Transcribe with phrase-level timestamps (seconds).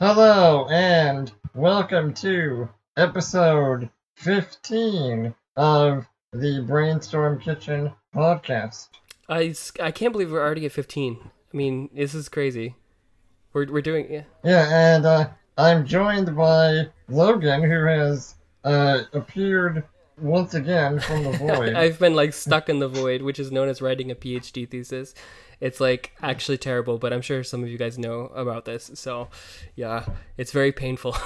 [0.00, 8.88] Hello and welcome to episode 15 of the Brainstorm Kitchen podcast.
[9.28, 11.18] I, I can't believe we're already at 15.
[11.22, 12.76] I mean, this is crazy.
[13.52, 14.22] We're, we're doing, yeah.
[14.42, 15.28] Yeah, and uh,
[15.58, 19.84] I'm joined by Logan, who has uh, appeared
[20.16, 21.74] once again from the void.
[21.74, 25.14] I've been like stuck in the void, which is known as writing a PhD thesis.
[25.60, 28.90] It's like actually terrible, but I'm sure some of you guys know about this.
[28.94, 29.28] So,
[29.76, 30.06] yeah,
[30.36, 31.16] it's very painful.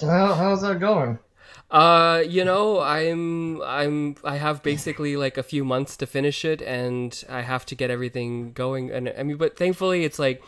[0.00, 1.18] How, how's that going?
[1.70, 6.62] Uh, you know, I'm I'm I have basically like a few months to finish it
[6.62, 10.42] and I have to get everything going and I mean but thankfully it's like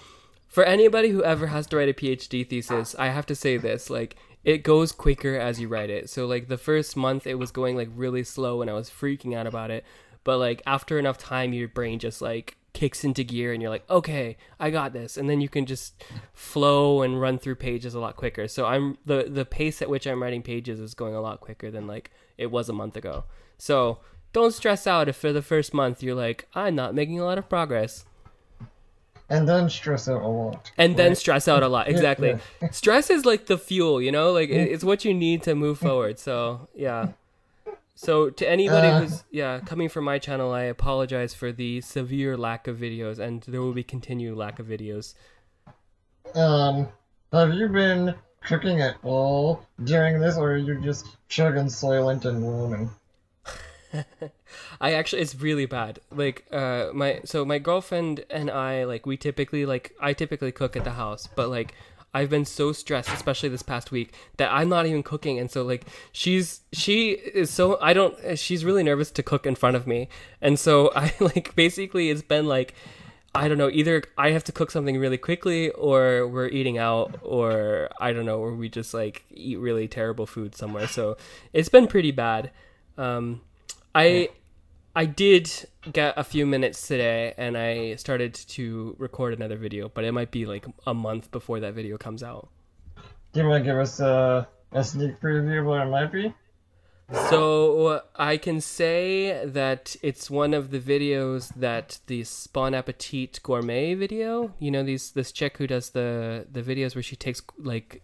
[0.49, 3.91] for anybody who ever has to write a PhD thesis, I have to say this,
[3.91, 6.09] like it goes quicker as you write it.
[6.09, 9.37] So like the first month it was going like really slow and I was freaking
[9.37, 9.85] out about it.
[10.25, 13.89] But like after enough time your brain just like kicks into gear and you're like,
[13.91, 18.01] "Okay, I got this." And then you can just flow and run through pages a
[18.01, 18.47] lot quicker.
[18.49, 21.71] So I'm the the pace at which I'm writing pages is going a lot quicker
[21.71, 23.25] than like it was a month ago.
[23.59, 23.99] So
[24.33, 27.39] don't stress out if for the first month you're like, "I'm not making a lot
[27.39, 28.05] of progress."
[29.29, 30.73] And then stress out a lot.
[30.77, 32.37] and then stress out a lot exactly
[32.73, 36.19] stress is like the fuel you know like it's what you need to move forward
[36.19, 37.13] so yeah
[37.95, 39.01] so to anybody Uh.
[39.01, 43.43] who's yeah coming from my channel i apologize for the severe lack of videos and
[43.49, 45.15] there will be continued lack of videos
[46.35, 46.89] Um,
[47.33, 52.43] have you been cooking at all during this, or are you just chugging silent and
[52.43, 52.91] roaming?
[54.81, 55.99] I actually it's really bad.
[56.13, 60.77] Like uh my so my girlfriend and I like we typically like I typically cook
[60.77, 61.75] at the house, but like
[62.13, 65.63] I've been so stressed especially this past week that I'm not even cooking and so
[65.63, 69.87] like she's she is so I don't she's really nervous to cook in front of
[69.87, 70.09] me.
[70.41, 72.75] And so I like basically it's been like
[73.33, 77.21] I don't know, either I have to cook something really quickly or we're eating out
[77.23, 80.89] or I don't know, or we just like eat really terrible food somewhere.
[80.89, 81.17] So
[81.53, 82.51] it's been pretty bad.
[82.99, 83.43] Um
[83.95, 84.31] I
[84.95, 85.51] I did
[85.93, 90.31] get a few minutes today and I started to record another video, but it might
[90.31, 92.49] be like a month before that video comes out.
[93.33, 96.35] Do you want to give us a, a sneak preview of what it might be?
[97.29, 103.95] So I can say that it's one of the videos that the Bon Appétit gourmet
[103.95, 104.55] video.
[104.61, 108.03] You know these this chick who does the the videos where she takes like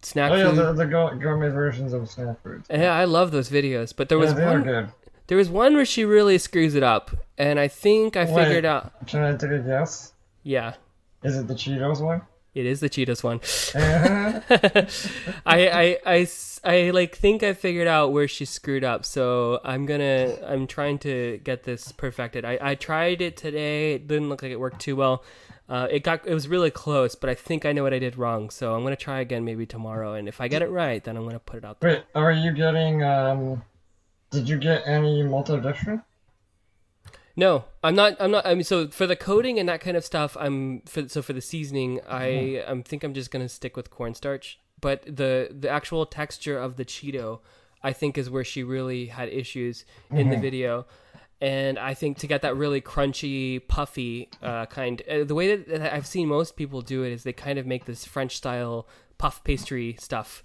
[0.00, 2.66] snack Oh yeah, the, the gourmet versions of snack foods.
[2.70, 4.88] Yeah, I love those videos, but there was yeah, one good.
[5.28, 8.34] There was one where she really screws it up, and I think I Wait.
[8.34, 9.06] figured out.
[9.06, 10.12] Can I take a guess?
[10.42, 10.74] Yeah,
[11.22, 12.22] Is it the Cheetos one?
[12.54, 13.40] it is the Cheetos one.
[15.46, 16.26] I, I, I
[16.64, 20.98] I, like think I figured out where she screwed up, so I'm gonna I'm trying
[21.00, 22.44] to get this perfected.
[22.44, 23.94] I, I tried it today.
[23.94, 25.22] It didn't look like it worked too well.
[25.68, 28.16] Uh, it got it was really close, but I think I know what I did
[28.16, 28.50] wrong.
[28.50, 31.24] So I'm gonna try again maybe tomorrow, and if I get it right, then I'm
[31.24, 31.90] gonna put it out there.
[31.90, 33.62] Wait, are you getting um?
[34.30, 36.02] Did you get any maltodextrin?
[37.36, 38.16] No, I'm not.
[38.18, 38.44] I'm not.
[38.44, 41.32] I mean, so for the coating and that kind of stuff, I'm for so for
[41.32, 44.58] the seasoning, I I think I'm just gonna stick with cornstarch.
[44.80, 47.38] But the the actual texture of the Cheeto,
[47.82, 50.86] I think, is where she really had issues in the video.
[51.40, 55.68] And I think to get that really crunchy, puffy uh, kind, uh, the way that,
[55.68, 58.88] that I've seen most people do it is they kind of make this French style
[59.18, 60.42] puff pastry stuff,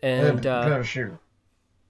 [0.00, 0.62] and uh.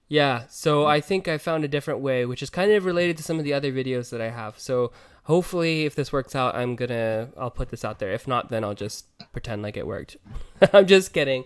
[0.09, 3.23] Yeah, so I think I found a different way, which is kind of related to
[3.23, 4.57] some of the other videos that I have.
[4.59, 4.91] So
[5.23, 8.11] hopefully, if this works out, I'm gonna I'll put this out there.
[8.13, 10.17] If not, then I'll just pretend like it worked.
[10.73, 11.43] I'm just kidding.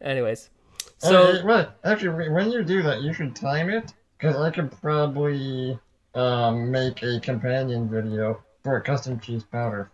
[0.00, 0.50] Anyways,
[0.98, 5.78] so Uh, actually, when you do that, you should time it, because I could probably
[6.14, 9.90] um make a companion video for a custom cheese powder.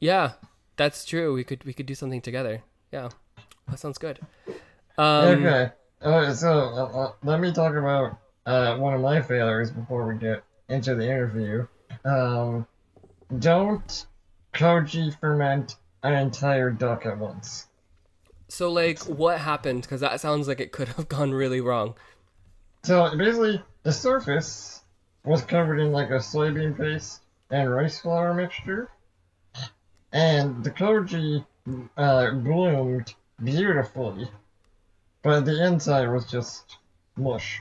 [0.00, 0.32] yeah,
[0.76, 1.34] that's true.
[1.34, 2.62] We could we could do something together.
[2.92, 3.10] Yeah,
[3.68, 4.20] that sounds good.
[4.96, 5.72] Um, okay.
[6.04, 10.18] Uh, so uh, uh, let me talk about uh, one of my failures before we
[10.18, 11.66] get into the interview.
[12.04, 12.66] Um,
[13.38, 14.06] don't
[14.52, 17.66] koji ferment an entire duck at once.
[18.48, 19.82] So like, what happened?
[19.82, 21.94] Because that sounds like it could have gone really wrong.
[22.82, 24.82] So basically, the surface
[25.24, 28.90] was covered in like a soybean paste and rice flour mixture,
[30.12, 31.46] and the koji
[31.96, 34.28] uh, bloomed beautifully,
[35.24, 36.76] but the inside was just
[37.16, 37.60] mush.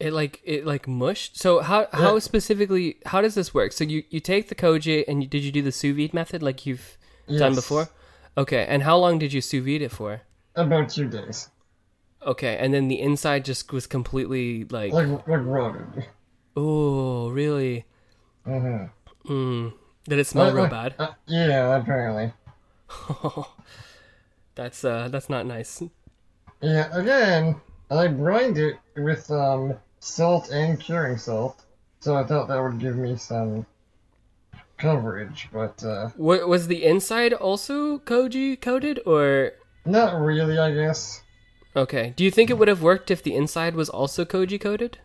[0.00, 1.38] It like it like mushed.
[1.38, 2.18] So how how Yeah.
[2.20, 3.72] specifically how does this work?
[3.72, 6.42] So you you take the koji and you, did you do the sous vide method
[6.42, 6.98] like you've
[7.28, 7.88] done before?
[8.36, 10.22] Okay, and how long did you sous vide it for?
[10.56, 11.48] About two days.
[12.26, 16.06] Okay, and then the inside just was completely like, Like, like rotted.
[16.56, 17.84] oh, really?
[18.44, 18.86] hmm
[19.26, 19.72] Mm.
[20.08, 20.94] Did it smell real bad?
[20.98, 22.32] Uh, yeah, apparently.
[24.54, 25.82] that's uh, that's not nice.
[26.64, 27.56] Yeah, again,
[27.90, 31.62] I brined it with um salt and curing salt,
[32.00, 33.66] so I thought that would give me some
[34.78, 39.52] coverage, but uh, Wa- was the inside also koji coated, or
[39.84, 41.22] not really, I guess.
[41.76, 42.12] okay?
[42.16, 44.98] Do you think it would have worked if the inside was also koji coated?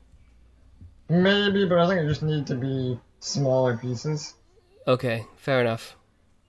[1.09, 4.33] Maybe, but I think it just need to be smaller pieces.
[4.87, 5.95] Okay, fair enough.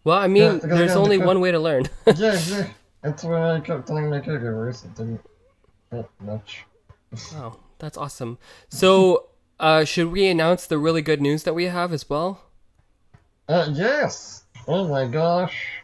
[0.05, 1.85] Well, I mean, Yeah, there's only one way to learn.
[2.17, 2.67] yeah, yeah.
[3.02, 4.85] That's what I kept telling my caregivers.
[4.85, 5.20] It didn't
[5.91, 6.64] help much.
[7.35, 8.38] oh, that's awesome.
[8.69, 12.43] So, uh, should we announce the really good news that we have as well?
[13.49, 14.44] Uh, yes!
[14.69, 15.82] Oh my gosh.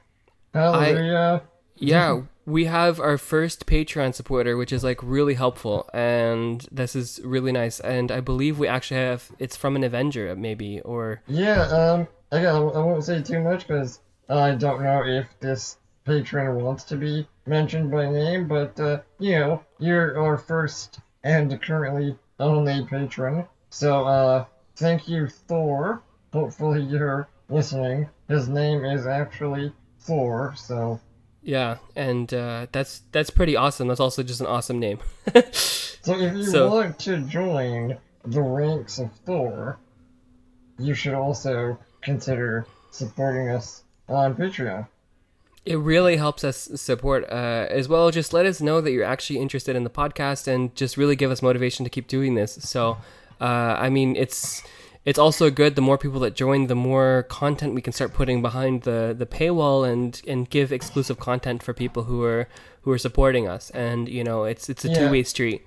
[0.55, 1.43] Hallelujah.
[1.77, 7.21] Yeah, we have our first Patreon supporter, which is like really helpful, and this is
[7.25, 7.81] really nice.
[7.81, 12.55] And I believe we actually have it's from an Avenger, maybe, or Yeah, um, again,
[12.55, 16.97] I I won't say too much because I don't know if this patron wants to
[16.97, 23.45] be mentioned by name, but, uh, you know, you're our first and currently only patron.
[23.71, 24.45] So, uh,
[24.77, 26.03] thank you, Thor.
[26.33, 28.09] Hopefully you're listening.
[28.29, 31.01] His name is actually Thor, so,
[31.43, 33.87] yeah, and uh, that's that's pretty awesome.
[33.89, 34.99] That's also just an awesome name.
[35.53, 39.79] so if you So- want to join the ranks of Thor,
[40.79, 44.89] you should also consider supporting us on Patreon.
[45.67, 48.11] It really helps us support uh, as well.
[48.13, 51.31] Just let us know that you're actually interested in the podcast, and just really give
[51.33, 52.53] us motivation to keep doing this.
[52.61, 52.99] So,
[53.41, 54.63] uh, I mean, it's
[55.05, 55.75] it's also good.
[55.75, 59.27] The more people that join, the more content we can start putting behind the, the
[59.27, 62.49] paywall, and and give exclusive content for people who are
[62.83, 63.71] who are supporting us.
[63.71, 64.99] And you know, it's it's a Yeah.
[64.99, 65.63] two way street.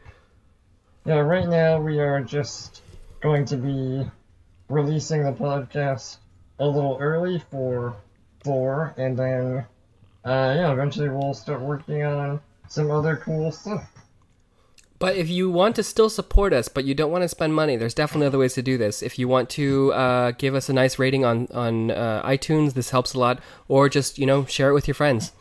[1.06, 2.81] Yeah, right now we are just
[3.22, 4.10] going to be
[4.69, 6.18] releasing the podcast
[6.60, 7.96] a little early for
[8.44, 9.66] Thor, and then,
[10.25, 13.89] uh, yeah, eventually we'll start working on some other cool stuff.
[15.00, 17.77] But if you want to still support us, but you don't want to spend money,
[17.77, 19.01] there's definitely other ways to do this.
[19.01, 22.89] If you want to uh, give us a nice rating on on uh, iTunes, this
[22.89, 23.39] helps a lot.
[23.69, 25.31] Or just you know share it with your friends.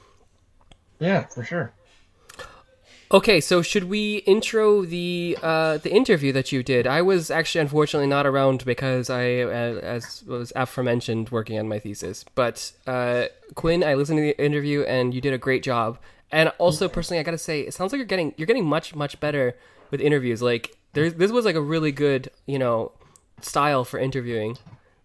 [1.01, 1.73] Yeah, for sure.
[3.11, 6.87] Okay, so should we intro the uh, the interview that you did?
[6.87, 11.79] I was actually unfortunately not around because I, uh, as was aforementioned, working on my
[11.79, 12.25] thesis.
[12.35, 15.99] But uh, Quinn, I listened to the interview and you did a great job.
[16.31, 19.19] And also, personally, I gotta say, it sounds like you're getting you're getting much much
[19.21, 19.57] better
[19.91, 20.43] with interviews.
[20.43, 22.93] Like there's this was like a really good you know
[23.41, 24.59] style for interviewing.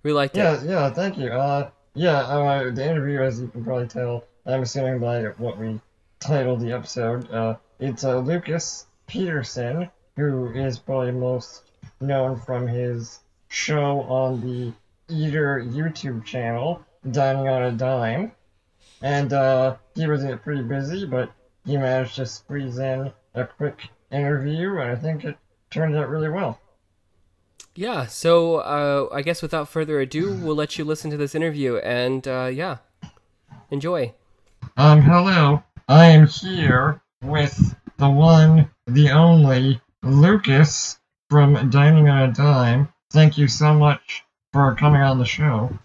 [0.03, 0.39] We liked it.
[0.39, 1.29] Yeah, yeah, thank you.
[1.29, 5.79] Uh, yeah, uh, the interview, as you can probably tell, I'm assuming by what we
[6.19, 11.63] titled the episode, uh, it's uh, Lucas Peterson, who is probably most
[11.99, 13.19] known from his
[13.49, 14.71] show on the
[15.13, 16.81] Eater YouTube channel,
[17.11, 18.31] Dining on a Dime.
[19.01, 21.29] And uh, he was pretty busy, but
[21.65, 25.37] he managed to squeeze in a quick interview, and I think it
[25.69, 26.61] turned out really well.
[27.75, 31.77] Yeah, so uh, I guess without further ado, we'll let you listen to this interview,
[31.77, 32.77] and uh, yeah,
[33.69, 34.13] enjoy.
[34.77, 35.63] Um, hello.
[35.89, 40.99] I am here with the one, the only, Lucas
[41.29, 42.89] from Dining on a Dime.
[43.11, 45.77] Thank you so much for coming on the show.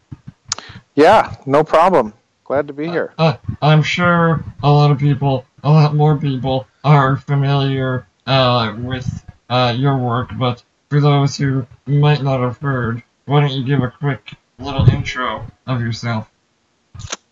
[0.94, 2.12] Yeah, no problem.
[2.44, 3.14] Glad to be here.
[3.19, 9.24] Uh, I'm sure a lot of people, a lot more people, are familiar uh, with
[9.48, 13.82] uh, your work, but for those who might not have heard, why don't you give
[13.82, 16.31] a quick little intro of yourself?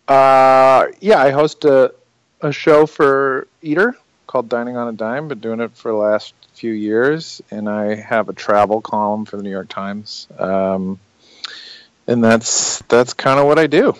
[0.07, 1.95] Uh, yeah, I host a,
[2.41, 5.29] a show for Eater called Dining on a Dime.
[5.29, 9.37] Been doing it for the last few years, and I have a travel column for
[9.37, 10.29] the New York Times.
[10.39, 10.99] Um,
[12.07, 13.95] and that's that's kind of what I do.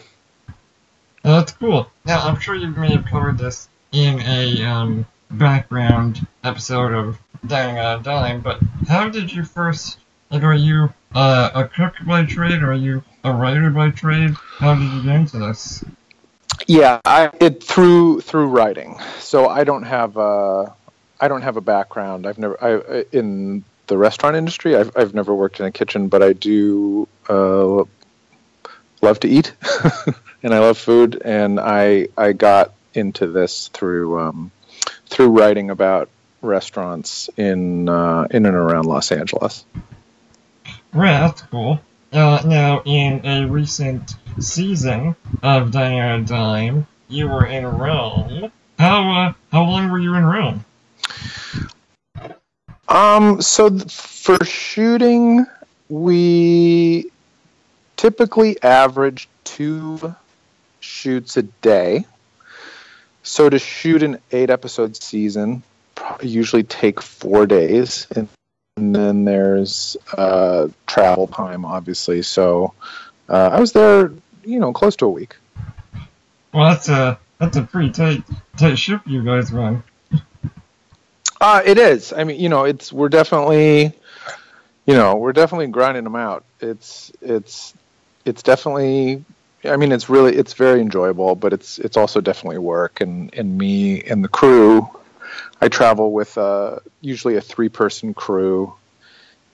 [1.25, 1.91] Oh, that's cool.
[2.05, 7.79] Now, I'm sure you may have covered this in a um, background episode of Dining
[7.79, 9.99] on a Dime, but how did you first,
[10.31, 14.35] like, are you uh, a cook by trade, or are you a writer by trade?
[14.59, 15.85] How did you get into this?
[16.67, 18.99] Yeah, I it through through writing.
[19.21, 20.75] So I don't have a
[21.21, 22.27] I don't have a background.
[22.27, 24.77] I've never I in the restaurant industry.
[24.77, 27.85] I've I've never worked in a kitchen, but I do uh,
[29.01, 29.55] love to eat,
[30.43, 31.23] and I love food.
[31.25, 34.51] And I I got into this through um,
[35.07, 36.09] through writing about
[36.43, 39.65] restaurants in uh, in and around Los Angeles.
[40.93, 41.81] Right, that's cool.
[42.13, 48.51] Uh, now, in a recent season of on a Dime, you were in Rome.
[48.79, 50.65] How uh, how long were you in Rome?
[52.89, 55.45] Um, so th- for shooting,
[55.89, 57.11] we
[57.97, 60.15] typically average two
[60.81, 62.05] shoots a day.
[63.23, 65.63] So to shoot an eight episode season,
[66.23, 68.29] usually take four days, and,
[68.77, 72.23] and then there's uh, travel time, obviously.
[72.23, 72.75] So
[73.29, 74.13] uh, I was there,
[74.45, 75.37] you know, close to a week.
[76.53, 78.23] Well, that's a that's a pretty tight
[78.57, 79.83] tight ship you guys run.
[81.41, 82.13] Uh, it is.
[82.13, 83.93] I mean, you know, it's we're definitely,
[84.87, 86.45] you know, we're definitely grinding them out.
[86.61, 87.75] It's it's
[88.25, 89.25] it's definitely.
[89.65, 93.01] I mean, it's really it's very enjoyable, but it's it's also definitely work.
[93.01, 94.89] And and me and the crew,
[95.61, 98.75] I travel with uh, usually a three person crew,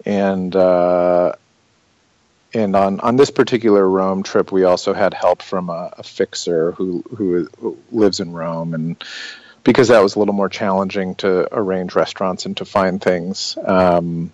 [0.04, 1.32] and uh,
[2.54, 6.72] and on, on this particular Rome trip, we also had help from a, a fixer
[6.72, 9.02] who, who who lives in Rome, and
[9.64, 14.32] because that was a little more challenging to arrange restaurants and to find things um,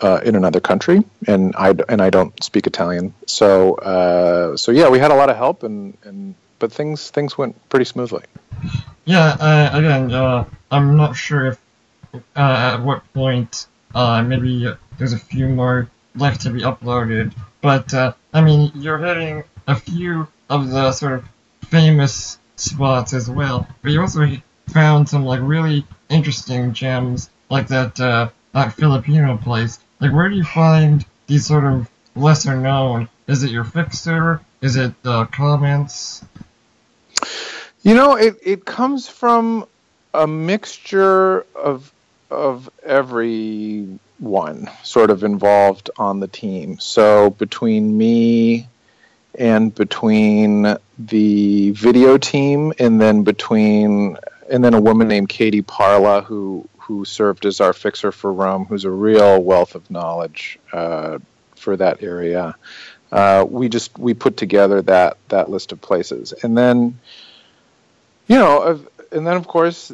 [0.00, 4.88] uh, in another country, and I and I don't speak Italian, so uh, so yeah,
[4.88, 8.22] we had a lot of help, and, and but things things went pretty smoothly.
[9.08, 11.58] Yeah, uh, again, uh, I'm not sure if
[12.12, 17.94] uh, at what point uh, maybe there's a few more left to be uploaded, but
[17.94, 21.24] I mean, you're hitting a few of the sort of
[21.70, 23.66] famous spots as well.
[23.80, 24.26] But you also
[24.74, 29.78] found some like really interesting gems, like that uh, that Filipino place.
[30.00, 33.08] Like, where do you find these sort of lesser known?
[33.26, 34.42] Is it your fixer?
[34.60, 36.26] Is it the comments?
[37.82, 39.66] You know, it it comes from
[40.12, 41.92] a mixture of
[42.30, 46.78] of everyone sort of involved on the team.
[46.80, 48.68] So between me
[49.38, 54.16] and between the video team, and then between
[54.50, 58.64] and then a woman named Katie Parla who who served as our fixer for Rome,
[58.64, 61.18] who's a real wealth of knowledge uh,
[61.54, 62.56] for that area.
[63.12, 66.98] Uh, we just we put together that that list of places, and then
[68.28, 69.92] you know, and then of course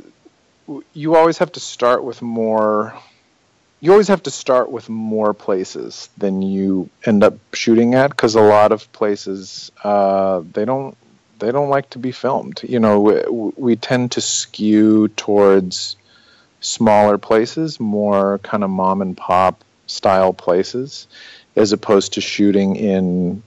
[0.92, 2.94] you always have to start with more
[3.80, 8.34] you always have to start with more places than you end up shooting at because
[8.34, 10.96] a lot of places uh, they don't
[11.38, 12.62] they don't like to be filmed.
[12.62, 15.96] You know, we, we tend to skew towards
[16.62, 21.06] smaller places, more kind of mom and pop style places,
[21.54, 23.42] as opposed to shooting in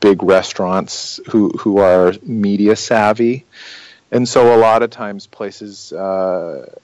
[0.00, 3.44] big restaurants who who are media savvy.
[4.12, 6.74] And so a lot of times places uh,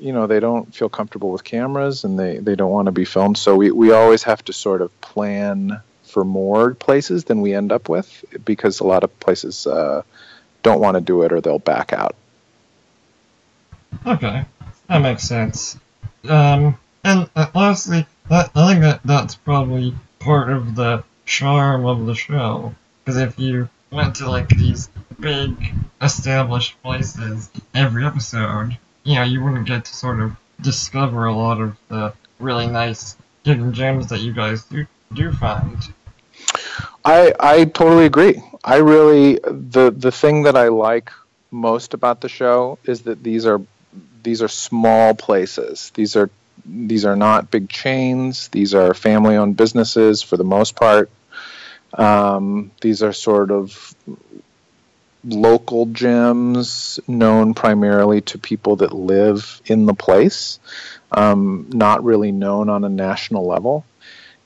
[0.00, 3.04] you know they don't feel comfortable with cameras and they, they don't want to be
[3.04, 3.38] filmed.
[3.38, 7.72] So we, we always have to sort of plan for more places than we end
[7.72, 10.02] up with because a lot of places uh,
[10.62, 12.14] don't want to do it or they'll back out.
[14.06, 14.44] Okay
[14.88, 15.78] that makes sense.
[16.28, 22.06] Um, and uh, honestly that, i think that that's probably part of the charm of
[22.06, 22.74] the show.
[23.04, 24.88] Because if you went to like these
[25.20, 31.34] big established places every episode you know, you wouldn't get to sort of discover a
[31.34, 35.76] lot of the really nice hidden gems that you guys do do find.
[37.04, 38.42] I I totally agree.
[38.64, 41.12] I really the the thing that I like
[41.50, 43.60] most about the show is that these are
[44.22, 45.92] these are small places.
[45.94, 46.30] These are
[46.64, 48.48] these are not big chains.
[48.48, 51.10] These are family owned businesses for the most part.
[51.92, 53.94] Um, these are sort of
[55.24, 60.58] local gems known primarily to people that live in the place,
[61.12, 63.84] um, not really known on a national level.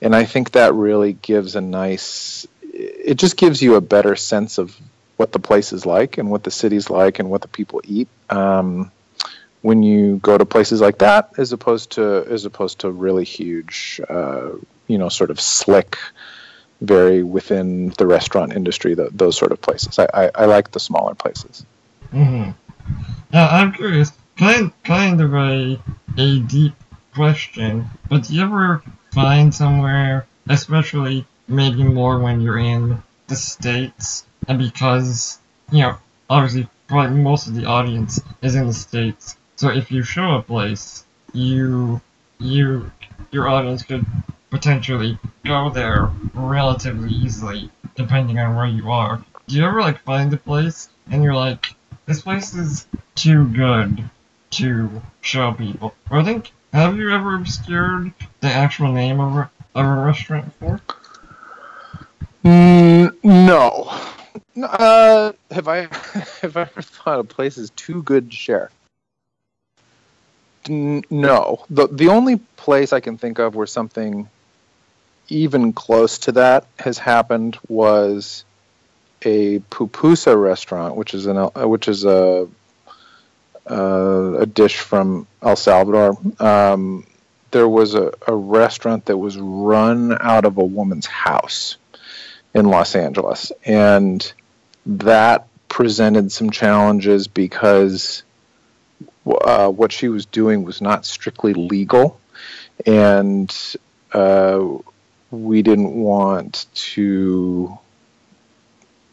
[0.00, 4.58] And I think that really gives a nice, it just gives you a better sense
[4.58, 4.76] of
[5.16, 8.08] what the place is like and what the city's like and what the people eat.
[8.30, 8.92] Um,
[9.62, 14.00] when you go to places like that, as opposed to as opposed to really huge,
[14.08, 14.50] uh,
[14.86, 15.98] you know, sort of slick,
[16.80, 19.98] very within the restaurant industry, the, those sort of places.
[19.98, 21.64] I, I, I like the smaller places.
[22.12, 22.50] Mm-hmm.
[23.32, 24.12] Yeah, I'm curious.
[24.36, 25.80] Kind, kind of a,
[26.16, 26.74] a deep
[27.14, 28.82] question, but do you ever
[29.12, 35.38] find somewhere, especially maybe more when you're in the States, and because,
[35.72, 35.98] you know,
[36.30, 40.42] obviously probably most of the audience is in the States, so if you show a
[40.42, 42.00] place, you,
[42.38, 42.92] you,
[43.32, 44.06] your audience could
[44.50, 49.22] potentially go there relatively easily, depending on where you are.
[49.46, 51.74] Do you ever like find a place and you're like,
[52.06, 54.08] this place is too good
[54.50, 55.94] to show people?
[56.10, 60.46] Or I think, have you ever obscured the actual name of a, of a restaurant
[60.46, 60.80] before?
[62.44, 63.90] Mm, no.
[64.62, 65.80] Uh, have I
[66.42, 68.70] have I ever thought a place is too good to share?
[70.68, 71.64] No.
[71.70, 74.28] the The only place I can think of where something
[75.28, 78.44] even close to that has happened was
[79.22, 82.48] a pupusa restaurant, which is an uh, which is a
[83.70, 86.16] uh, a dish from El Salvador.
[86.40, 87.06] Um,
[87.50, 91.76] there was a, a restaurant that was run out of a woman's house
[92.54, 94.32] in Los Angeles, and
[94.86, 98.22] that presented some challenges because
[99.26, 102.18] uh, what she was doing was not strictly legal,
[102.86, 103.54] and
[104.12, 104.64] uh,
[105.30, 107.78] we didn't want to,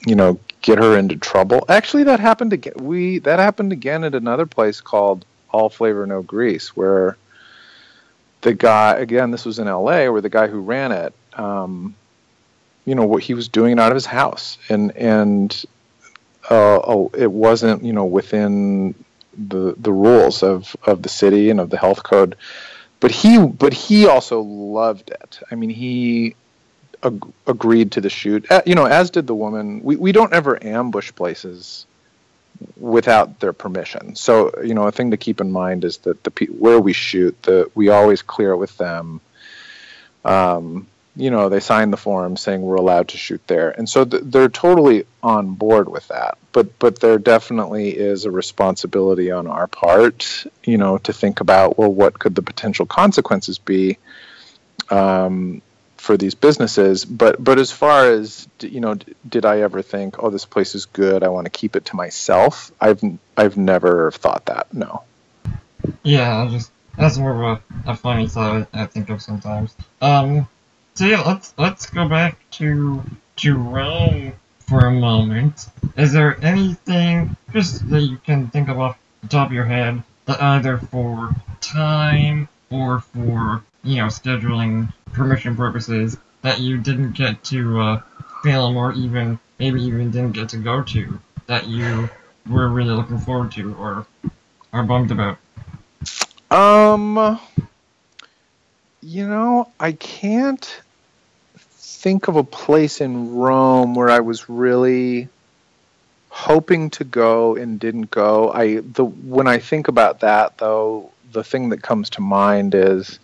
[0.06, 1.66] you know, get her into trouble.
[1.70, 2.74] Actually, that happened again.
[2.80, 7.18] We that happened again at another place called All Flavor No Grease, where
[8.42, 11.96] the guy again, this was in L.A., where the guy who ran it, um,
[12.86, 15.66] you know, what he was doing out of his house, and and
[16.50, 18.96] uh, oh, it wasn't you know within
[19.38, 22.36] the the rules of of the city and of the health code
[23.00, 25.40] but he but he also loved it.
[25.52, 26.36] I mean he
[27.04, 28.50] ag- agreed to the shoot.
[28.52, 29.82] Uh, you know as did the woman.
[29.84, 31.86] We, we don't ever ambush places
[32.78, 34.16] without their permission.
[34.16, 37.42] So you know a thing to keep in mind is that the where we shoot
[37.44, 39.22] the we always clear it with them.
[40.24, 43.72] Um, you know they signed the form saying we're allowed to shoot there.
[43.72, 46.38] And so th- they're totally on board with that.
[46.52, 51.78] But but there definitely is a responsibility on our part you know to think about
[51.78, 53.98] well what could the potential consequences be
[54.90, 55.62] um,
[55.98, 57.06] for these businesses?
[57.06, 58.96] But but as far as you know
[59.28, 61.96] did i ever think oh this place is good i want to keep it to
[61.96, 62.72] myself?
[62.82, 63.02] I've
[63.38, 65.04] i've never thought that no.
[66.04, 69.76] Yeah just that's more of a, a funny thought i think of sometimes.
[70.02, 70.50] Um
[70.96, 73.04] so let's let's go back to
[73.46, 75.68] Rome for a moment.
[75.98, 80.02] Is there anything just that you can think of off the top of your head
[80.26, 87.44] that either for time or for you know scheduling permission purposes that you didn't get
[87.44, 88.02] to uh,
[88.42, 92.10] film or even maybe even didn't get to go to that you
[92.50, 94.08] were really looking forward to or
[94.72, 95.38] are bummed about?
[96.52, 97.40] Um,
[99.02, 100.82] you know, I can't
[102.06, 105.28] think of a place in Rome where I was really
[106.30, 108.52] hoping to go and didn't go.
[108.52, 113.18] I the when I think about that though, the thing that comes to mind is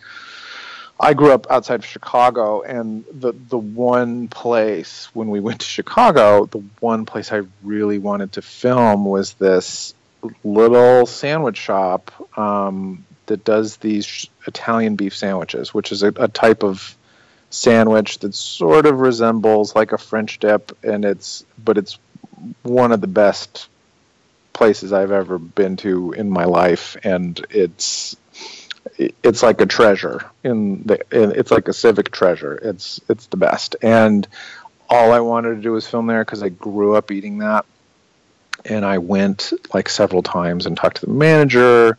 [0.98, 5.66] I grew up outside of Chicago and the the one place when we went to
[5.66, 9.94] Chicago, the one place I really wanted to film was this
[10.42, 16.64] little sandwich shop um, that does these Italian beef sandwiches, which is a, a type
[16.64, 16.96] of
[17.52, 21.98] sandwich that sort of resembles like a French dip, and it's but it's
[22.62, 23.68] one of the best
[24.52, 28.16] places I've ever been to in my life, and it's
[28.98, 32.54] it's like a treasure in the it's like a civic treasure.
[32.54, 34.26] It's it's the best, and
[34.88, 37.66] all I wanted to do was film there because I grew up eating that,
[38.64, 41.98] and I went like several times and talked to the manager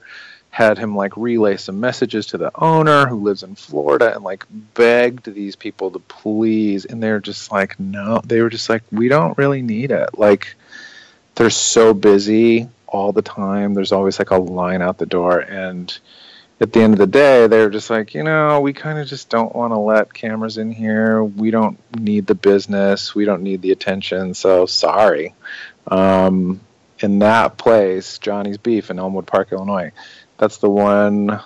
[0.53, 4.45] had him like relay some messages to the owner who lives in Florida and like
[4.75, 6.85] begged these people to please.
[6.85, 8.21] And they're just like no.
[8.23, 10.15] They were just like we don't really need it.
[10.15, 10.53] Like
[11.33, 13.73] they're so busy all the time.
[13.73, 15.39] There's always like a line out the door.
[15.39, 15.91] And
[16.61, 19.31] at the end of the day they're just like you know we kind of just
[19.31, 21.23] don't want to let cameras in here.
[21.23, 23.15] We don't need the business.
[23.15, 24.35] We don't need the attention.
[24.35, 25.33] So sorry.
[25.87, 26.61] Um,
[26.99, 29.91] in that place johnny's beef in elmwood park illinois
[30.43, 31.39] that's the one.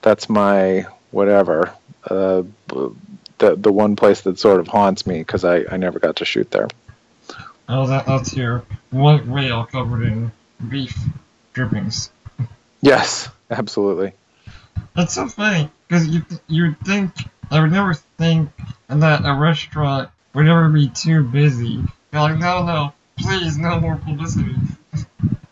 [0.00, 1.74] That's my whatever.
[2.02, 6.16] Uh, the the one place that sort of haunts me because I, I never got
[6.16, 6.68] to shoot there.
[7.68, 10.32] Oh, that, that's your white whale covered in
[10.66, 10.98] beef
[11.52, 12.10] drippings.
[12.80, 14.14] Yes, absolutely.
[14.94, 17.12] That's so funny because you you'd think
[17.50, 18.48] I would never think
[18.88, 21.84] that a restaurant would ever be too busy.
[22.14, 24.54] You're like, no, no, please, no more publicity.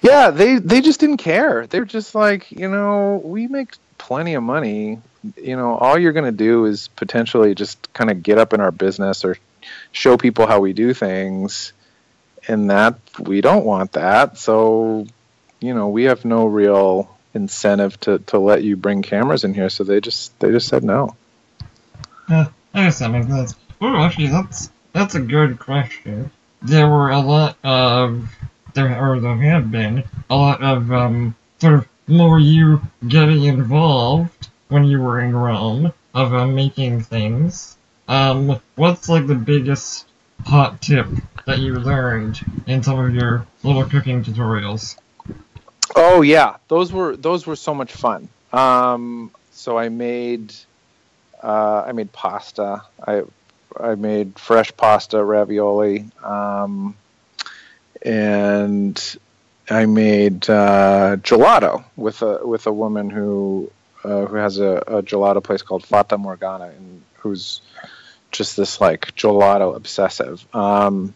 [0.00, 1.66] Yeah, they they just didn't care.
[1.66, 5.00] They're just like, you know, we make plenty of money.
[5.36, 8.60] You know, all you're going to do is potentially just kind of get up in
[8.60, 9.36] our business or
[9.90, 11.72] show people how we do things
[12.46, 14.38] and that we don't want that.
[14.38, 15.06] So,
[15.60, 19.68] you know, we have no real incentive to, to let you bring cameras in here.
[19.68, 21.16] So they just they just said no.
[22.28, 23.54] Yeah, I guess that makes sense.
[23.80, 26.30] Oh, actually, that's that's a good question.
[26.62, 28.28] There were a lot of
[28.78, 34.48] there or there have been a lot of um, sort of more you getting involved
[34.68, 37.76] when you were in Rome of uh, making things.
[38.06, 40.06] Um, what's like the biggest
[40.46, 41.06] hot tip
[41.46, 44.96] that you learned in some of your little cooking tutorials?
[45.96, 48.28] Oh yeah, those were those were so much fun.
[48.52, 50.54] Um, so I made
[51.42, 52.82] uh, I made pasta.
[53.06, 53.24] I
[53.78, 56.96] I made fresh pasta ravioli, um,
[58.02, 59.16] and
[59.70, 63.70] I made uh, gelato with a with a woman who
[64.04, 67.60] uh, who has a, a, gelato place called Fata Morgana, and who's
[68.30, 70.44] just this like gelato obsessive.
[70.54, 71.14] Um,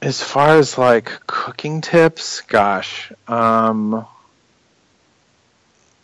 [0.00, 4.06] as far as like cooking tips, gosh, um,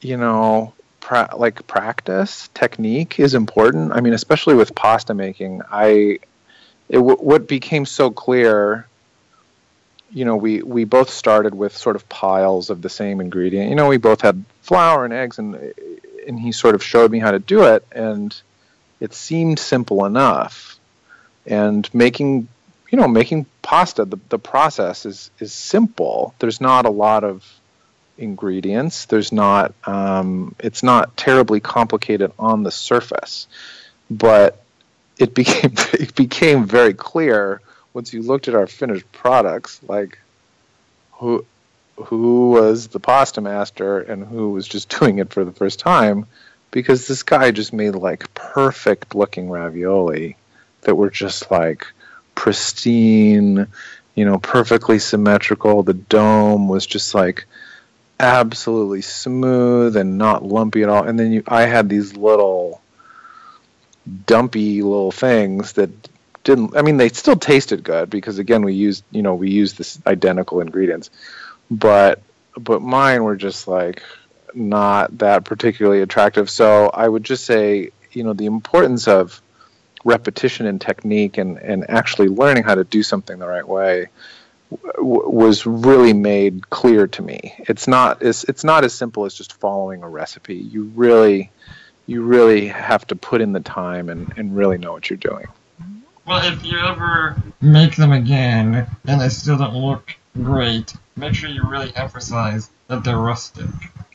[0.00, 3.92] you know, pra- like practice technique is important.
[3.92, 6.18] I mean, especially with pasta making, I
[6.88, 8.86] it w- what became so clear.
[10.12, 13.70] You know, we we both started with sort of piles of the same ingredient.
[13.70, 15.72] You know, we both had flour and eggs, and
[16.26, 18.34] and he sort of showed me how to do it, and
[18.98, 20.78] it seemed simple enough.
[21.46, 22.48] And making
[22.90, 26.34] you know, making pasta, the, the process is, is simple.
[26.40, 27.46] There's not a lot of
[28.18, 29.04] ingredients.
[29.06, 33.46] There's not, um, it's not terribly complicated on the surface,
[34.10, 34.62] but
[35.18, 37.60] it became, it became very clear
[37.92, 40.18] once you looked at our finished products, like
[41.12, 41.44] who,
[41.96, 46.26] who was the pasta master and who was just doing it for the first time
[46.70, 50.36] because this guy just made like perfect looking ravioli
[50.82, 51.86] that were just like
[52.34, 53.66] pristine,
[54.14, 55.82] you know, perfectly symmetrical.
[55.82, 57.44] The dome was just like
[58.18, 61.04] absolutely smooth and not lumpy at all.
[61.04, 62.80] And then you, I had these little
[64.26, 65.90] dumpy little things that
[66.44, 66.76] didn't.
[66.76, 69.98] I mean, they still tasted good because again, we used, you know, we used this
[70.06, 71.10] identical ingredients,
[71.70, 72.22] but
[72.56, 74.02] but mine were just like
[74.54, 76.50] not that particularly attractive.
[76.50, 79.40] So I would just say, you know, the importance of
[80.04, 84.08] repetition and technique and, and actually learning how to do something the right way
[84.98, 87.54] was really made clear to me.
[87.58, 90.56] It's not it's, it's not as simple as just following a recipe.
[90.56, 91.50] You really
[92.06, 95.46] you really have to put in the time and, and really know what you're doing.
[96.30, 101.50] Well, if you ever make them again and they still don't look great, make sure
[101.50, 103.66] you really emphasize that they're rustic.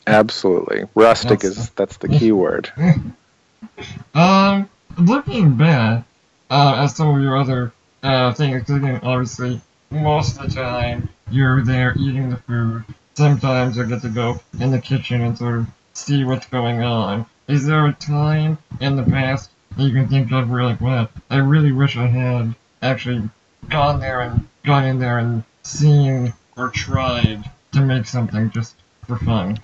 [0.06, 2.72] Absolutely, rustic that's, is that's the key word.
[4.14, 6.04] um, looking back
[6.48, 8.64] uh, at some of your other uh, things,
[9.02, 12.82] obviously most of the time you're there eating the food.
[13.12, 17.26] Sometimes you get to go in the kitchen and sort of see what's going on.
[17.46, 21.36] Is there a time in the past that you can think of really wow, I
[21.36, 23.28] really wish I had actually
[23.68, 29.18] gone there and gone in there and seen or tried to make something just for
[29.18, 29.58] fun?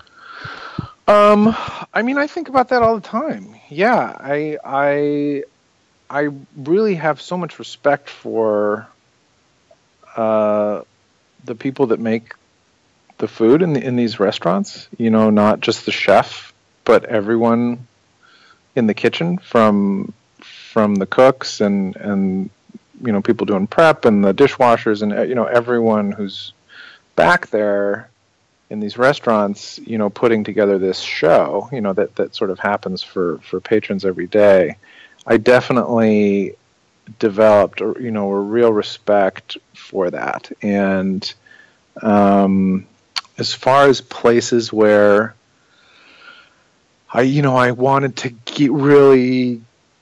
[1.08, 1.54] Um,
[1.92, 3.56] I mean, I think about that all the time.
[3.68, 5.42] Yeah, I I
[6.08, 8.86] I really have so much respect for
[10.16, 10.82] uh,
[11.44, 12.34] the people that make
[13.18, 14.88] the food in the, in these restaurants.
[14.96, 16.52] You know, not just the chef,
[16.84, 17.88] but everyone
[18.74, 22.50] in the kitchen, from from the cooks and and
[23.04, 26.52] you know people doing prep and the dishwashers and you know everyone who's
[27.14, 28.08] back there
[28.72, 32.58] in these restaurants, you know, putting together this show, you know, that, that sort of
[32.58, 34.78] happens for, for patrons every day,
[35.26, 36.56] I definitely
[37.18, 40.50] developed, you know, a real respect for that.
[40.62, 41.32] And
[42.00, 42.86] um,
[43.36, 45.34] as far as places where
[47.12, 49.60] I, you know, I wanted to get really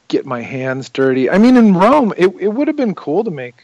[0.09, 1.31] get my hands dirty.
[1.31, 3.55] I mean, in Rome, it, it would have been cool to make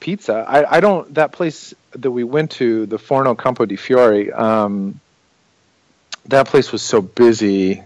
[0.00, 0.44] pizza.
[0.48, 4.32] I, I don't that place that we went to, the Forno Campo di Fiori.
[4.32, 5.00] Um,
[6.26, 7.82] that place was so busy,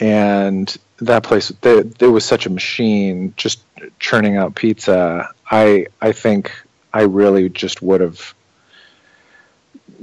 [0.00, 3.62] and that place there, was such a machine just
[3.98, 5.30] churning out pizza.
[5.50, 6.52] I I think
[6.92, 8.34] I really just would have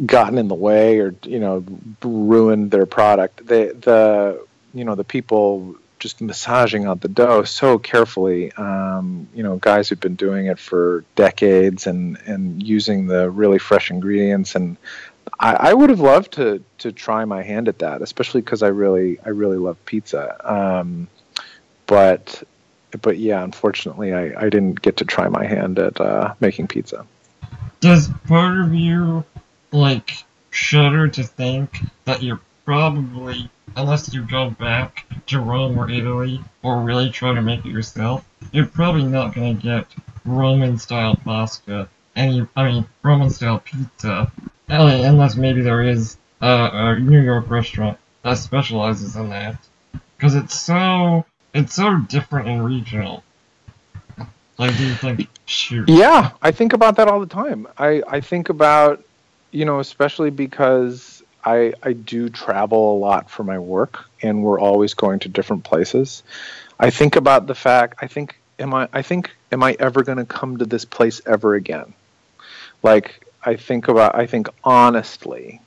[0.06, 1.64] gotten in the way or you know
[2.02, 3.46] ruined their product.
[3.46, 8.52] The the you know the people just massaging out the dough so carefully.
[8.54, 13.60] Um, you know, guys who've been doing it for decades and and using the really
[13.60, 14.56] fresh ingredients.
[14.56, 14.78] And
[15.40, 18.70] I, I would have loved to to try my hand at that, especially because I
[18.70, 20.38] really I really love pizza.
[20.44, 21.08] Um,
[21.86, 22.44] but
[23.02, 27.06] but yeah, unfortunately, I, I didn't get to try my hand at uh, making pizza.
[27.82, 29.24] Does part of you
[29.72, 36.42] like shudder to think that you're probably unless you go back to Rome or Italy
[36.64, 39.86] or really try to make it yourself, you're probably not to get
[40.26, 41.88] Roman style pasta.
[42.16, 44.32] Any, I mean, Roman style pizza.
[44.68, 49.58] Unless maybe there is a, New York restaurant that specializes in that.
[50.18, 53.24] Because it's so, it's so different and regional.
[54.58, 55.88] Like, do think, shoot.
[55.88, 57.68] Yeah, I think about that all the time.
[57.78, 59.04] I, I think about,
[59.52, 64.60] you know, especially because I, I do travel a lot for my work, and we're
[64.60, 66.24] always going to different places.
[66.80, 68.88] I think about the fact, I think am I?
[68.94, 71.94] I think, am I ever going to come to this place ever again?
[72.84, 75.62] Like, I think about, I think honestly,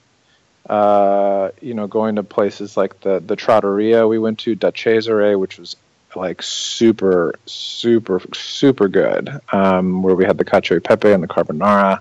[0.68, 5.38] uh, you know, going to places like the the Trattoria we went to, Da Cesare,
[5.38, 5.76] which was
[6.14, 11.28] like super, super, super good, um, where we had the cacio e pepe and the
[11.28, 11.98] carbonara.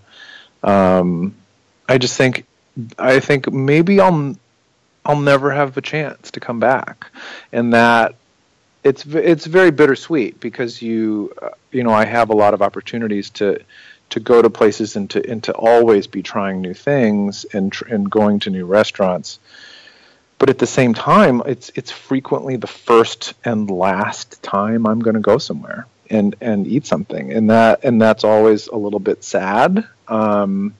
[0.63, 1.35] Um,
[1.87, 2.45] I just think,
[2.97, 4.35] I think maybe I'll,
[5.05, 7.07] I'll never have a chance to come back,
[7.51, 8.15] and that
[8.83, 13.29] it's it's very bittersweet because you, uh, you know, I have a lot of opportunities
[13.31, 13.59] to
[14.11, 17.93] to go to places and to and to always be trying new things and tr-
[17.93, 19.39] and going to new restaurants.
[20.37, 25.13] But at the same time it's it's frequently the first and last time I'm going
[25.13, 27.31] to go somewhere and and eat something.
[27.31, 29.87] And that and that's always a little bit sad.
[30.07, 30.73] Um,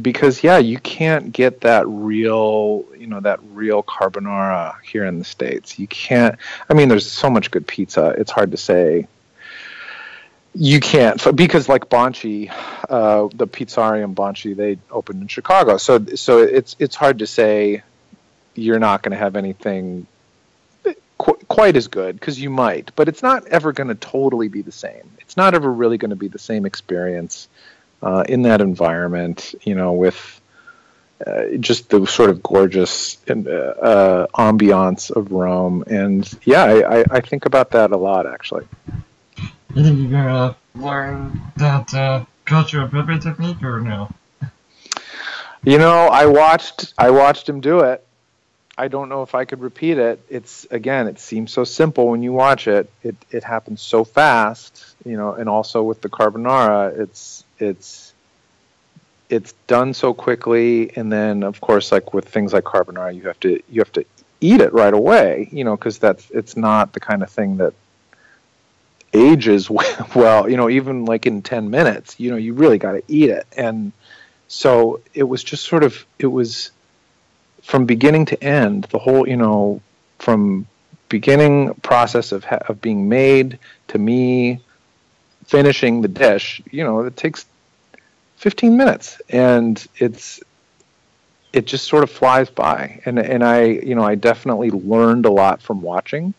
[0.00, 5.24] because yeah you can't get that real you know that real carbonara here in the
[5.24, 5.78] states.
[5.78, 6.36] You can't
[6.68, 9.06] i mean there's so much good pizza it's hard to say.
[10.56, 12.48] You can't because like Bonci,
[12.88, 17.82] uh, the Pizzarium Bonci, they opened in Chicago, so so it's it's hard to say
[18.54, 20.06] you're not going to have anything
[21.18, 24.62] qu- quite as good because you might, but it's not ever going to totally be
[24.62, 25.10] the same.
[25.20, 27.48] It's not ever really going to be the same experience
[28.04, 30.40] uh, in that environment, you know, with.
[31.24, 37.20] Uh, just the sort of gorgeous uh, uh ambiance of Rome, and yeah, I, I
[37.20, 38.66] think about that a lot actually.
[39.74, 44.10] You think you're gonna learn that uh, cacio e pepe technique or no?
[45.62, 48.04] You know, I watched I watched him do it.
[48.76, 50.20] I don't know if I could repeat it.
[50.28, 52.90] It's again, it seems so simple when you watch it.
[53.02, 58.14] It it happens so fast, you know, and also with the carbonara, it's it's
[59.30, 60.96] it's done so quickly.
[60.96, 64.04] And then of course like with things like carbonara, you have to you have to
[64.40, 67.74] eat it right away, you know, cuz that's it's not the kind of thing that
[69.16, 69.70] ages
[70.14, 73.30] well you know even like in 10 minutes you know you really got to eat
[73.30, 73.46] it.
[73.56, 73.92] And
[74.48, 76.70] so it was just sort of it was
[77.62, 79.80] from beginning to end the whole you know
[80.18, 80.66] from
[81.08, 84.60] beginning process of of being made to me
[85.46, 87.46] finishing the dish you know it takes
[88.36, 90.40] 15 minutes and it's
[91.52, 95.30] it just sort of flies by and and I you know I definitely learned a
[95.30, 96.34] lot from watching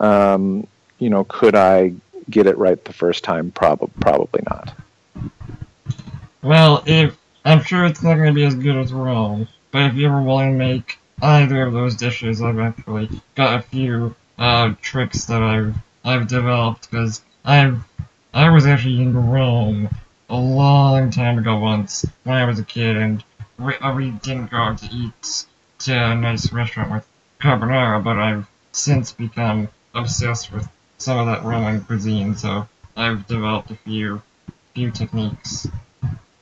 [0.00, 0.66] um,
[0.98, 1.94] you know, could I
[2.28, 3.50] get it right the first time?
[3.50, 4.74] Probably, probably not.
[6.42, 9.94] Well, if I'm sure it's not going to be as good as Rome, but if
[9.94, 14.74] you ever want to make either of those dishes, I've actually got a few uh,
[14.80, 15.74] tricks that I've
[16.04, 17.80] I've developed because I've
[18.38, 19.88] I was actually in Rome
[20.30, 23.24] a long time ago once when I was a kid, and
[23.58, 25.46] we, uh, we didn't go out to eat
[25.80, 27.06] to a nice restaurant with
[27.40, 33.72] carbonara, but I've since become obsessed with some of that Roman cuisine, so I've developed
[33.72, 34.22] a few
[34.72, 35.66] few techniques.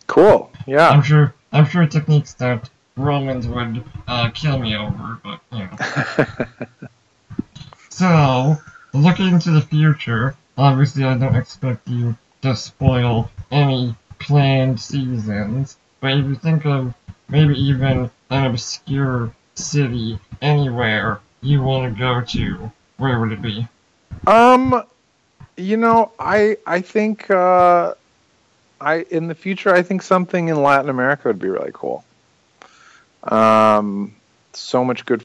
[0.07, 0.51] Cool.
[0.67, 0.91] Yeah.
[0.91, 6.89] I'm sure I'm sure techniques that Romans would uh, kill me over, but you know.
[7.89, 8.57] so,
[8.93, 16.13] looking to the future, obviously I don't expect you to spoil any planned seasons, but
[16.13, 16.95] if you think of
[17.29, 23.67] maybe even an obscure city anywhere you want to go to, where would it be?
[24.27, 24.83] Um,
[25.57, 27.95] you know, I I think uh,
[28.81, 32.05] I in the future I think something in Latin America would be really cool.
[33.23, 34.15] Um,
[34.53, 35.23] so much good.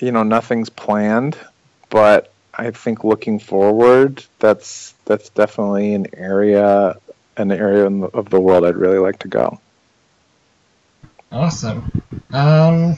[0.00, 1.38] You know, nothing's planned,
[1.90, 6.96] but I think looking forward, that's that's definitely an area
[7.36, 9.58] an area of the world I'd really like to go.
[11.32, 11.90] Awesome.
[12.32, 12.96] Um,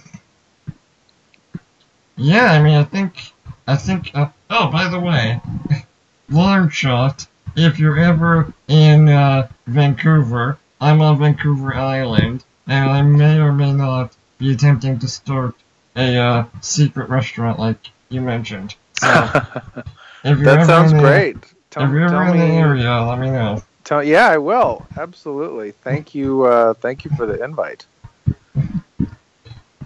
[2.17, 3.33] yeah, I mean, I think,
[3.67, 5.41] I think, uh, oh, by the way,
[6.29, 13.39] long shot, if you're ever in, uh, Vancouver, I'm on Vancouver Island, and I may
[13.39, 15.55] or may not be attempting to start
[15.97, 18.75] a, uh, secret restaurant like you mentioned.
[19.01, 19.07] So,
[20.23, 21.37] that sounds the, great.
[21.71, 23.63] Tell, if you're ever in me, the area, let me know.
[23.85, 24.87] Tell, yeah, I will.
[24.97, 25.73] Absolutely.
[25.73, 27.87] Thank you, uh, thank you for the invite.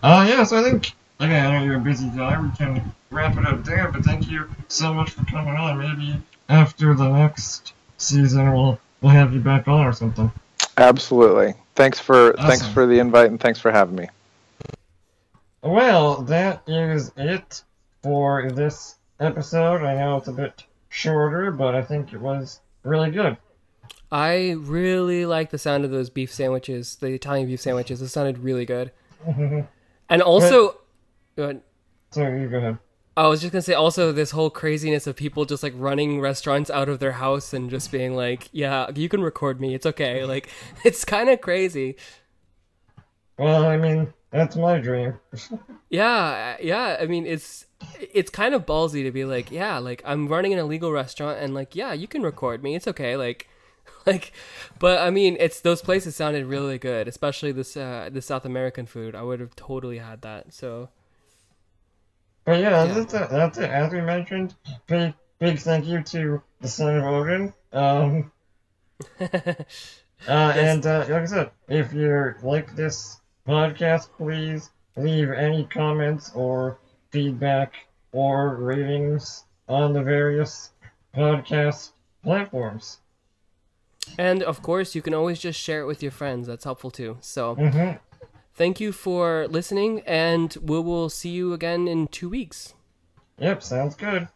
[0.02, 2.40] Uh, yeah, so I think Okay, I know you're a busy guy.
[2.40, 5.78] We can wrap it up there, but thank you so much for coming on.
[5.78, 6.16] Maybe
[6.48, 10.32] after the next season, we'll we'll have you back on or something.
[10.78, 11.52] Absolutely.
[11.74, 12.48] Thanks for awesome.
[12.48, 14.08] thanks for the invite and thanks for having me.
[15.62, 17.62] Well, that is it
[18.02, 19.82] for this episode.
[19.82, 23.36] I know it's a bit shorter, but I think it was really good.
[24.12, 28.00] I really like the sound of those beef sandwiches, the Italian beef sandwiches.
[28.02, 28.90] It sounded really good.
[30.08, 30.76] and also,
[31.36, 31.62] ahead.
[32.10, 32.78] Sorry, you go ahead.
[33.16, 36.70] I was just gonna say also this whole craziness of people just like running restaurants
[36.70, 39.74] out of their house and just being like, "Yeah, you can record me.
[39.74, 40.48] It's okay." Like
[40.84, 41.96] it's kind of crazy.
[43.38, 45.18] Well, I mean, that's my dream.
[45.88, 46.96] Yeah, yeah.
[47.00, 47.66] I mean, it's
[47.98, 51.54] it's kind of ballsy to be like, "Yeah, like I'm running an illegal restaurant and
[51.54, 52.74] like, yeah, you can record me.
[52.76, 53.48] It's okay." Like
[54.06, 54.32] like
[54.78, 58.86] but I mean, it's those places sounded really good, especially this uh the South American
[58.86, 59.14] food.
[59.14, 60.52] I would have totally had that.
[60.54, 60.90] So
[62.44, 62.84] But yeah, Yeah.
[62.84, 63.70] That's, it, that's it.
[63.70, 64.54] As we mentioned,
[64.86, 67.54] big, big thank you to the Son of Odin.
[67.72, 68.32] Um,
[69.20, 69.54] uh,
[70.28, 73.19] And uh, like I said, if you like this
[73.50, 76.78] podcast, please leave any comments or
[77.10, 77.74] feedback
[78.12, 80.70] or ratings on the various
[81.16, 81.90] podcast
[82.22, 82.98] platforms.
[84.18, 86.46] And of course, you can always just share it with your friends.
[86.46, 87.18] That's helpful too.
[87.20, 87.92] So, hmm
[88.54, 92.74] thank you for listening, and we will see you again in two weeks.
[93.38, 94.28] Yep, sounds good.